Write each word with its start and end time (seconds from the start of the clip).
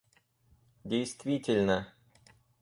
действительно 0.91 1.93